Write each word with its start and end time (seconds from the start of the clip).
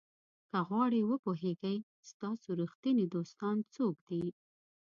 که 0.49 0.59
غواړئ 0.67 1.01
وپوهیږئ 1.05 1.77
ستاسو 2.09 2.47
ریښتیني 2.59 3.05
دوستان 3.15 3.55
څوک 3.75 3.95
دي. 4.09 4.23